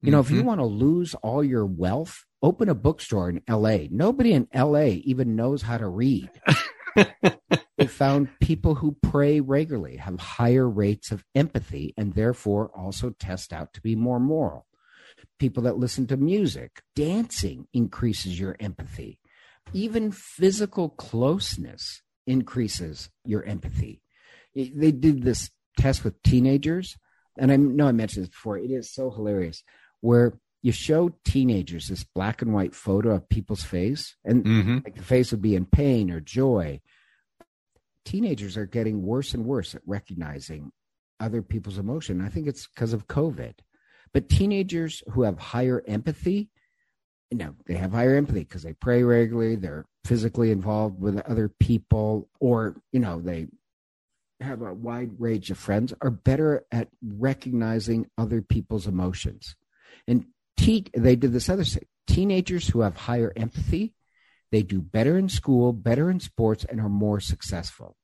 [0.00, 0.26] You know, mm-hmm.
[0.26, 0.46] if you mm-hmm.
[0.46, 3.88] want to lose all your wealth, open a bookstore in LA.
[3.90, 6.30] Nobody in LA even knows how to read.
[7.76, 13.52] they found people who pray regularly have higher rates of empathy and therefore also test
[13.52, 14.66] out to be more moral
[15.38, 16.82] people that listen to music.
[16.94, 19.18] Dancing increases your empathy.
[19.72, 24.02] Even physical closeness increases your empathy.
[24.54, 26.96] They did this test with teenagers,
[27.38, 28.58] and I know I mentioned this before.
[28.58, 29.62] It is so hilarious
[30.00, 34.78] where you show teenagers this black and white photo of people's face, and mm-hmm.
[34.84, 36.80] like the face would be in pain or joy.
[38.04, 40.72] Teenagers are getting worse and worse at recognizing
[41.20, 42.20] other people's emotion.
[42.20, 43.54] I think it's because of COVID.
[44.12, 46.48] But teenagers who have higher empathy,
[47.30, 51.48] you know, they have higher empathy because they pray regularly, they're physically involved with other
[51.48, 53.46] people, or, you know, they
[54.40, 59.54] have a wide range of friends, are better at recognizing other people's emotions.
[60.08, 60.24] And
[60.56, 61.84] te- they did this other thing.
[62.08, 63.94] Teenagers who have higher empathy,
[64.50, 67.94] they do better in school, better in sports, and are more successful.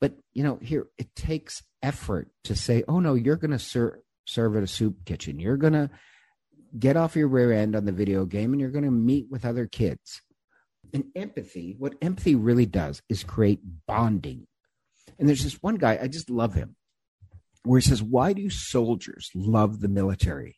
[0.00, 4.00] But, you know, here it takes effort to say, oh, no, you're going to ser-
[4.24, 5.38] serve at a soup kitchen.
[5.38, 5.90] You're going to
[6.76, 9.44] get off your rear end on the video game and you're going to meet with
[9.44, 10.22] other kids.
[10.94, 14.46] And empathy, what empathy really does is create bonding.
[15.18, 16.76] And there's this one guy, I just love him,
[17.64, 20.56] where he says, Why do soldiers love the military?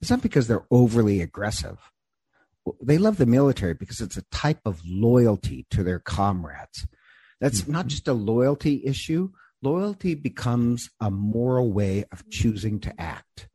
[0.00, 1.78] It's not because they're overly aggressive.
[2.82, 6.86] They love the military because it's a type of loyalty to their comrades.
[7.40, 7.72] That's mm-hmm.
[7.72, 9.30] not just a loyalty issue.
[9.62, 13.48] Loyalty becomes a moral way of choosing to act.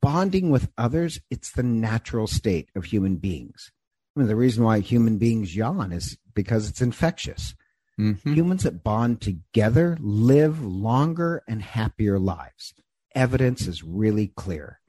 [0.00, 3.70] Bonding with others, it's the natural state of human beings.
[4.16, 7.54] I mean, the reason why human beings yawn is because it's infectious.
[7.98, 8.32] Mm-hmm.
[8.32, 12.74] Humans that bond together live longer and happier lives.
[13.14, 14.79] Evidence is really clear.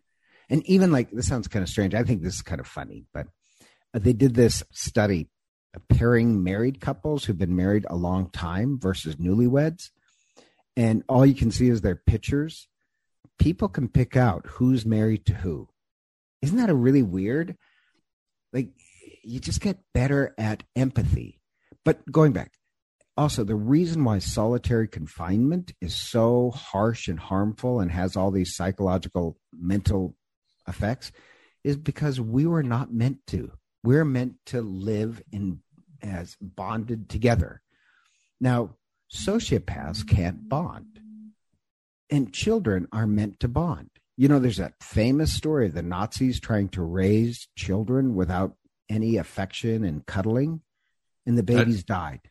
[0.51, 1.95] And even like this sounds kind of strange.
[1.95, 3.27] I think this is kind of funny, but
[3.95, 5.29] uh, they did this study
[5.89, 9.89] pairing married couples who've been married a long time versus newlyweds.
[10.75, 12.67] And all you can see is their pictures.
[13.39, 15.69] People can pick out who's married to who.
[16.41, 17.55] Isn't that a really weird?
[18.51, 18.71] Like,
[19.23, 21.39] you just get better at empathy.
[21.85, 22.51] But going back,
[23.15, 28.55] also the reason why solitary confinement is so harsh and harmful and has all these
[28.55, 30.15] psychological mental
[30.67, 31.11] effects
[31.63, 33.51] is because we were not meant to
[33.83, 35.59] we're meant to live in
[36.01, 37.61] as bonded together
[38.39, 38.75] now
[39.13, 40.99] sociopaths can't bond
[42.09, 46.39] and children are meant to bond you know there's that famous story of the nazis
[46.39, 48.55] trying to raise children without
[48.89, 50.61] any affection and cuddling
[51.25, 52.21] and the babies died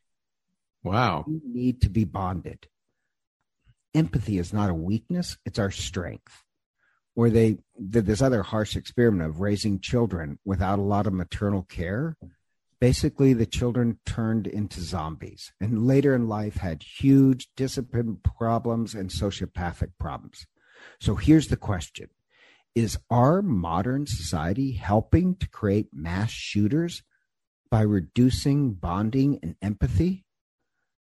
[0.83, 1.25] Wow.
[1.27, 2.67] We need to be bonded.
[3.95, 6.45] Empathy is not a weakness, it's our strength.
[7.15, 11.63] Where they did this other harsh experiment of raising children without a lot of maternal
[11.63, 12.17] care.
[12.81, 19.11] Basically, the children turned into zombies and later in life had huge discipline problems and
[19.11, 20.47] sociopathic problems.
[20.99, 22.09] So here's the question
[22.75, 27.03] Is our modern society helping to create mass shooters
[27.71, 30.25] by reducing bonding and empathy?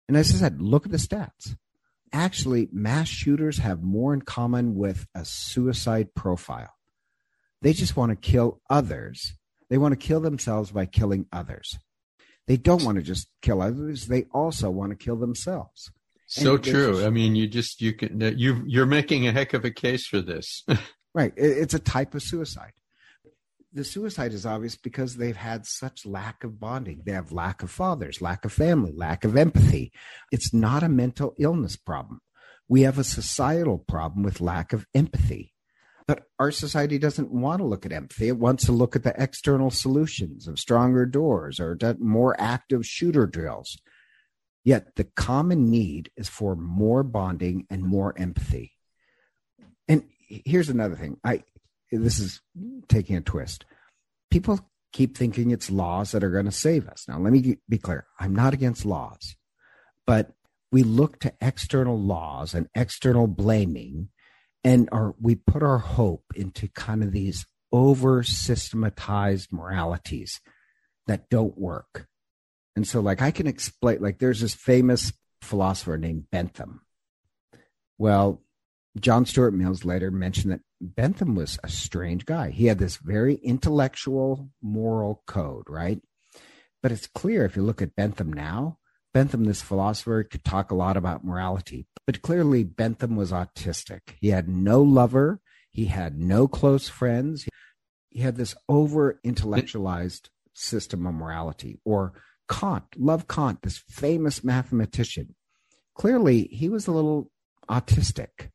[0.08, 1.56] And as I said, look at the stats.
[2.14, 6.76] Actually, mass shooters have more in common with a suicide profile.
[7.64, 9.34] They just want to kill others.
[9.70, 11.80] They want to kill themselves by killing others.
[12.46, 14.08] They don't want to just kill others.
[14.08, 15.92] They also want to kill themselves.
[16.28, 17.04] So true.
[17.04, 20.22] I mean, you just you can you you're making a heck of a case for
[20.22, 20.64] this.
[21.14, 21.34] right.
[21.36, 22.74] It's a type of suicide
[23.74, 27.02] the suicide is obvious because they've had such lack of bonding.
[27.06, 29.92] They have lack of fathers, lack of family, lack of empathy.
[30.32, 32.22] It's not a mental illness problem.
[32.68, 35.54] We have a societal problem with lack of empathy.
[36.08, 38.28] But our society doesn't want to look at empathy.
[38.28, 43.26] It wants to look at the external solutions of stronger doors or more active shooter
[43.26, 43.78] drills.
[44.64, 48.74] Yet the common need is for more bonding and more empathy.
[49.88, 51.18] And here's another thing.
[51.24, 51.44] I
[52.02, 52.42] this is
[52.88, 53.66] taking a twist.
[54.32, 54.60] People
[54.92, 57.06] keep thinking it's laws that are going to save us.
[57.08, 59.36] Now, let me be clear I'm not against laws,
[60.06, 60.32] but
[60.72, 64.10] we look to external laws and external blaming,
[64.64, 70.42] and our, we put our hope into kind of these over systematized moralities
[71.08, 72.08] that don't work.
[72.76, 76.82] And so, like, I can explain, like, there's this famous philosopher named Bentham.
[77.98, 78.42] Well,
[79.00, 82.50] John Stuart Mills later mentioned that Bentham was a strange guy.
[82.50, 86.02] He had this very intellectual moral code, right?
[86.82, 88.78] But it's clear if you look at Bentham now,
[89.14, 94.16] Bentham, this philosopher, could talk a lot about morality, but clearly Bentham was autistic.
[94.20, 97.48] He had no lover, he had no close friends.
[98.10, 101.80] He had this over intellectualized system of morality.
[101.86, 102.14] Or
[102.50, 105.36] Kant, love Kant, this famous mathematician.
[105.96, 107.32] Clearly, he was a little
[107.70, 108.50] autistic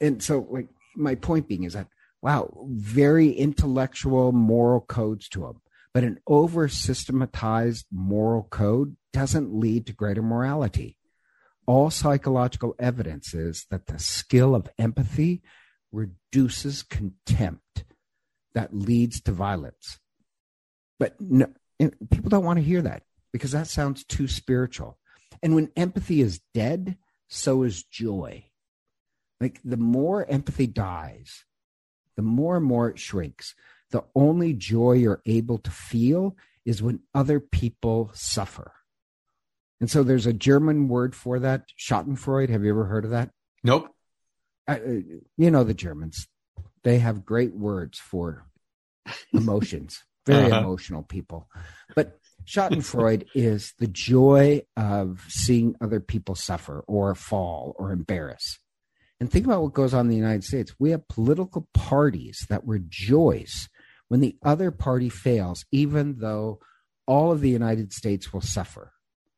[0.00, 1.88] and so like my point being is that
[2.22, 5.60] wow, very intellectual moral codes to them.
[5.92, 10.96] But an over systematized moral code doesn't lead to greater morality.
[11.66, 15.42] All psychological evidence is that the skill of empathy
[15.92, 17.84] reduces contempt
[18.54, 19.98] that leads to violence.
[20.98, 21.46] But no,
[22.10, 23.02] people don't want to hear that
[23.32, 24.98] because that sounds too spiritual.
[25.42, 26.96] And when empathy is dead,
[27.28, 28.49] so is joy.
[29.40, 31.44] Like the more empathy dies,
[32.16, 33.54] the more and more it shrinks.
[33.90, 38.72] The only joy you're able to feel is when other people suffer.
[39.80, 42.50] And so there's a German word for that, Schadenfreude.
[42.50, 43.30] Have you ever heard of that?
[43.64, 43.88] Nope.
[44.68, 44.78] Uh,
[45.36, 46.28] you know the Germans.
[46.84, 48.46] They have great words for
[49.32, 50.04] emotions.
[50.26, 50.60] Very uh-huh.
[50.60, 51.48] emotional people.
[51.96, 58.58] But Schadenfreude is the joy of seeing other people suffer or fall or embarrass.
[59.20, 60.74] And think about what goes on in the United States.
[60.78, 63.68] We have political parties that rejoice
[64.08, 66.60] when the other party fails, even though
[67.06, 68.92] all of the United States will suffer.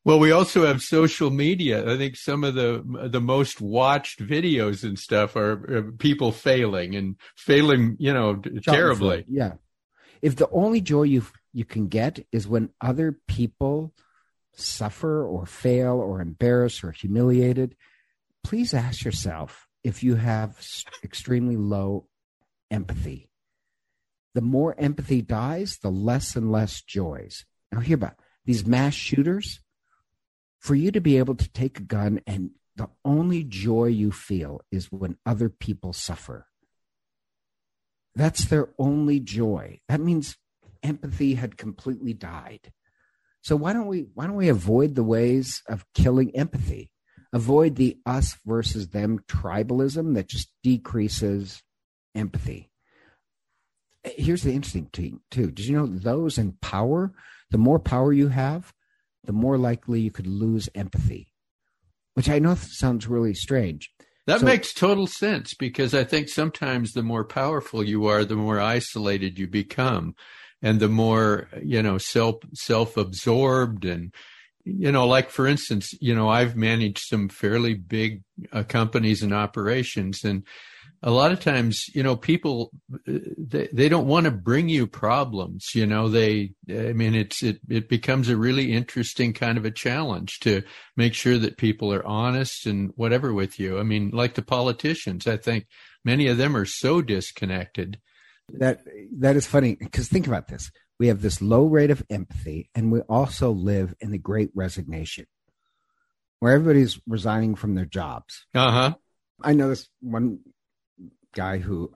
[0.05, 1.89] Well, we also have social media.
[1.93, 7.17] I think some of the the most watched videos and stuff are, people failing and
[7.37, 9.25] failing, you know, terribly.
[9.29, 9.55] Yeah.
[10.21, 13.95] If the only joy you you can get is when other people
[14.55, 17.77] suffer or fail or embarrassed or humiliated,
[18.43, 20.59] please ask yourself if you have
[21.03, 22.09] extremely low
[22.71, 23.29] empathy.
[24.35, 27.45] The more empathy dies, the less and less joys.
[27.71, 29.61] Now, hear about these mass shooters
[30.59, 34.63] for you to be able to take a gun and the only joy you feel
[34.71, 36.47] is when other people suffer.
[38.15, 39.81] That's their only joy.
[39.89, 40.37] That means
[40.83, 42.73] empathy had completely died.
[43.43, 46.91] So why don't we why don't we avoid the ways of killing empathy?
[47.33, 51.63] Avoid the us versus them tribalism that just decreases
[52.15, 52.71] empathy.
[54.05, 55.51] Here's the interesting thing too.
[55.51, 57.13] Did you know those in power,
[57.51, 58.75] the more power you have,
[59.25, 61.33] the more likely you could lose empathy,
[62.15, 63.91] which I know sounds really strange.
[64.27, 68.37] That so, makes total sense because I think sometimes the more powerful you are, the
[68.37, 70.15] more isolated you become
[70.61, 74.13] and the more, you know, self, self-absorbed and,
[74.65, 79.35] you know, like for instance, you know, I've managed some fairly big uh, companies and
[79.35, 80.45] operations and
[81.05, 82.71] a lot of times, you know, people
[83.07, 85.71] they, they don't want to bring you problems.
[85.75, 89.71] You know, they I mean, it's it it becomes a really interesting kind of a
[89.71, 90.63] challenge to
[90.97, 93.81] make sure that people are honest and whatever with you.
[93.81, 95.67] I mean, like the politicians, I think
[96.05, 97.99] many of them are so disconnected.
[98.49, 98.81] That
[99.19, 102.93] that is funny because think about this: we have this low rate of empathy, and
[102.93, 105.27] we also live in the Great Resignation,
[106.41, 108.47] where everybody's resigning from their jobs.
[108.55, 108.95] Uh huh.
[109.43, 110.41] I know this one
[111.35, 111.93] guy who,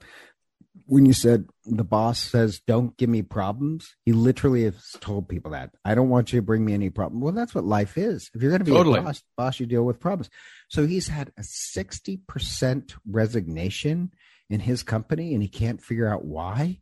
[0.87, 5.53] when you said the boss says, don't give me problems, he literally has told people
[5.53, 5.71] that.
[5.85, 7.21] I don't want you to bring me any problem.
[7.21, 8.31] Well, that's what life is.
[8.35, 9.01] If you're going to be totally.
[9.01, 10.31] a boss, boss, you deal with problems.
[10.69, 14.13] So he's had a 60% resignation
[14.49, 16.81] in his company and he can't figure out why.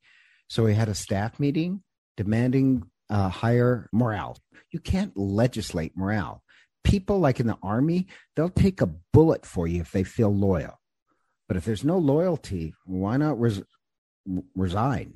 [0.48, 1.82] So he had a staff meeting
[2.16, 4.36] demanding uh, higher morale.
[4.70, 6.42] You can't legislate morale.
[6.82, 10.80] People like in the army, they'll take a bullet for you if they feel loyal.
[11.48, 13.62] But if there's no loyalty, why not res-
[14.54, 15.14] resign?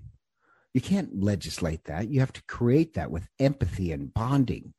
[0.74, 2.08] You can't legislate that.
[2.08, 4.74] You have to create that with empathy and bonding.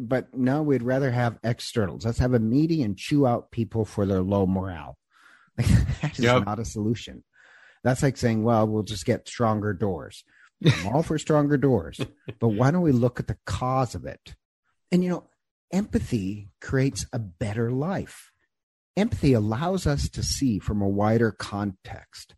[0.00, 2.04] but no, we'd rather have externals.
[2.04, 4.96] Let's have a meeting and chew out people for their low morale.
[5.56, 6.44] that is yep.
[6.44, 7.24] not a solution.
[7.82, 10.24] That's like saying, well, we'll just get stronger doors.
[10.64, 12.00] I'm all for stronger doors,
[12.40, 14.34] but why don't we look at the cause of it?
[14.90, 15.24] And you know,
[15.72, 18.32] empathy creates a better life
[18.96, 22.34] empathy allows us to see from a wider context.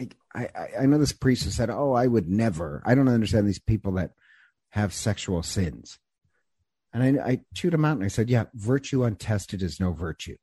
[0.00, 2.82] I, I, I know this priest has said, Oh, I would never.
[2.84, 4.12] I don't understand these people that
[4.70, 5.98] have sexual sins.
[6.92, 10.36] And I, I chewed him out and I said, Yeah, virtue untested is no virtue.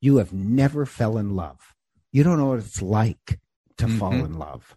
[0.00, 1.74] You have never fell in love.
[2.10, 3.40] You don't know what it's like
[3.78, 3.98] to mm-hmm.
[3.98, 4.76] fall in love.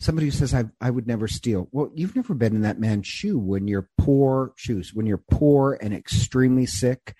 [0.00, 1.68] Somebody who says, I, I would never steal.
[1.72, 5.78] Well, you've never been in that man's shoe when you're poor, shoes, when you're poor
[5.80, 7.14] and extremely sick.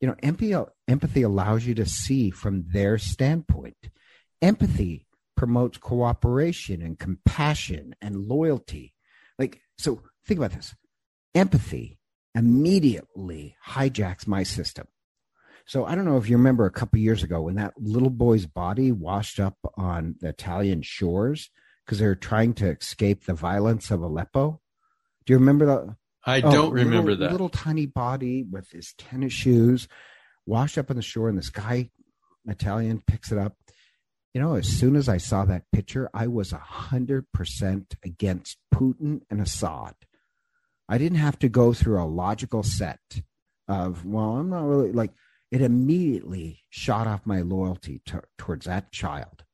[0.00, 0.54] You know empathy
[0.86, 3.76] empathy allows you to see from their standpoint.
[4.40, 5.06] Empathy
[5.36, 8.94] promotes cooperation and compassion and loyalty.
[9.38, 10.74] Like so think about this.
[11.34, 11.98] Empathy
[12.34, 14.86] immediately hijacks my system.
[15.66, 18.46] So i don't know if you remember a couple years ago when that little boy's
[18.46, 21.50] body washed up on the italian shores
[21.88, 24.60] because they were trying to escape the violence of aleppo
[25.24, 25.96] do you remember that
[26.28, 27.32] I oh, don't remember little, that.
[27.32, 29.88] Little tiny body with his tennis shoes
[30.44, 31.90] washed up on the shore, and this guy,
[32.46, 33.56] Italian, picks it up.
[34.34, 38.58] You know, as soon as I saw that picture, I was a hundred percent against
[38.74, 39.94] Putin and Assad.
[40.86, 43.00] I didn't have to go through a logical set
[43.66, 45.12] of, well, I'm not really like
[45.50, 49.44] it immediately shot off my loyalty to, towards that child.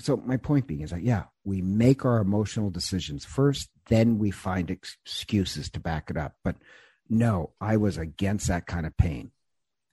[0.00, 4.30] So my point being is that yeah, we make our emotional decisions first, then we
[4.30, 6.34] find excuses to back it up.
[6.42, 6.56] But
[7.08, 9.30] no, I was against that kind of pain.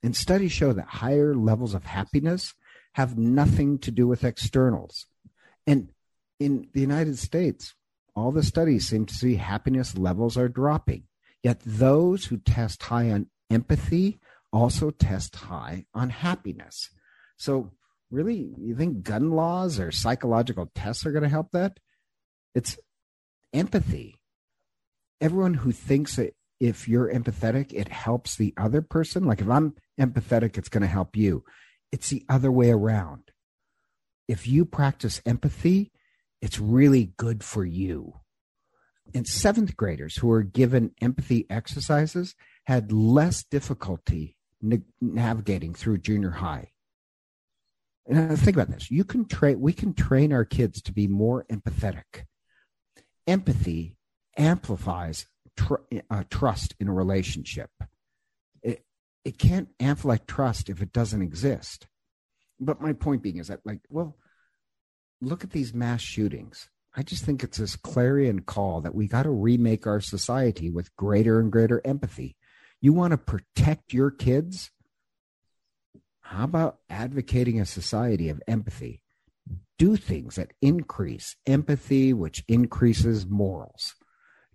[0.03, 2.55] And studies show that higher levels of happiness
[2.93, 5.05] have nothing to do with externals.
[5.67, 5.89] And
[6.39, 7.75] in the United States,
[8.15, 11.03] all the studies seem to see happiness levels are dropping.
[11.43, 14.19] Yet those who test high on empathy
[14.51, 16.89] also test high on happiness.
[17.37, 17.71] So,
[18.11, 21.79] really, you think gun laws or psychological tests are going to help that?
[22.53, 22.77] It's
[23.53, 24.19] empathy.
[25.21, 29.23] everyone who thinks that if you're empathetic, it helps the other person.
[29.23, 31.43] Like if I'm empathetic, it's going to help you.
[31.91, 33.31] It's the other way around.
[34.27, 35.91] If you practice empathy,
[36.41, 38.15] it's really good for you.
[39.13, 42.35] And seventh graders who were given empathy exercises
[42.65, 44.37] had less difficulty
[45.01, 46.71] navigating through junior high.
[48.09, 52.25] Think about this: you can train, we can train our kids to be more empathetic.
[53.27, 53.95] Empathy
[54.37, 55.75] amplifies tr-
[56.09, 57.69] uh, trust in a relationship.
[58.63, 58.83] It
[59.23, 61.87] it can't amplify trust if it doesn't exist.
[62.59, 64.17] But my point being is that, like, well,
[65.21, 66.69] look at these mass shootings.
[66.95, 70.95] I just think it's this clarion call that we got to remake our society with
[70.95, 72.35] greater and greater empathy.
[72.81, 74.71] You want to protect your kids?
[76.31, 79.01] How about advocating a society of empathy?
[79.77, 83.95] Do things that increase empathy, which increases morals,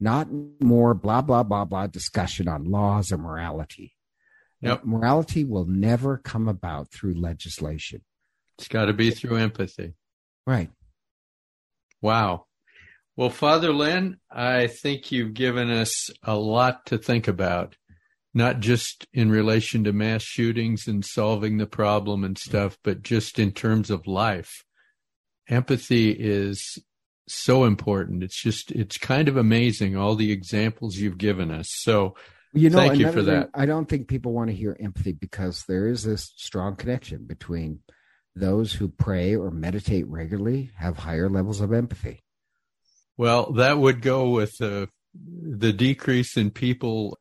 [0.01, 0.27] not
[0.59, 3.93] more blah, blah, blah, blah discussion on laws or morality.
[4.63, 4.87] Yep.
[4.87, 8.01] Morality will never come about through legislation.
[8.59, 9.93] It's got to be through empathy.
[10.47, 10.71] Right.
[12.01, 12.47] Wow.
[13.17, 17.77] Well, Father Len, I think you've given us a lot to think about
[18.37, 23.39] not just in relation to mass shootings and solving the problem and stuff, but just
[23.39, 24.63] in terms of life.
[25.49, 26.79] Empathy is
[27.27, 28.23] so important.
[28.23, 31.69] It's just, it's kind of amazing all the examples you've given us.
[31.71, 32.15] So,
[32.53, 33.49] you know, thank you for that.
[33.55, 37.81] I don't think people want to hear empathy because there is this strong connection between
[38.35, 42.23] those who pray or meditate regularly have higher levels of empathy.
[43.17, 47.17] Well, that would go with the the decrease in people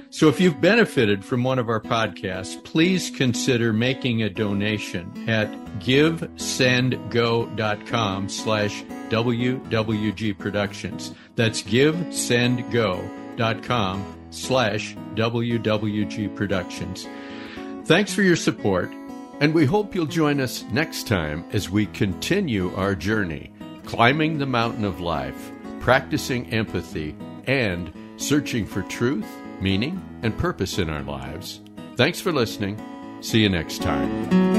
[0.10, 5.50] So if you've benefited from one of our podcasts, please consider making a donation at
[5.80, 11.14] givesendgo.com slash WWG Productions.
[11.36, 17.08] That's givesendgo.com slash WWG Productions.
[17.86, 18.92] Thanks for your support,
[19.44, 23.52] and we hope you'll join us next time as we continue our journey,
[23.84, 27.14] climbing the mountain of life, practicing empathy,
[27.46, 29.28] and searching for truth
[29.64, 31.62] meaning, and purpose in our lives.
[31.96, 32.80] Thanks for listening.
[33.22, 34.53] See you next time.